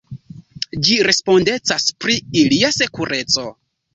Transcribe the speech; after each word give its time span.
Ĝi 0.87 0.95
respondecas 1.07 1.85
pri 2.05 2.17
ilia 2.45 2.73
sekureco. 2.79 3.45